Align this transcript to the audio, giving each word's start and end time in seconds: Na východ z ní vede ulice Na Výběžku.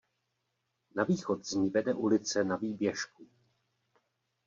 Na 0.95 1.03
východ 1.03 1.45
z 1.45 1.53
ní 1.53 1.69
vede 1.69 1.93
ulice 1.93 2.43
Na 2.43 2.55
Výběžku. 2.55 3.27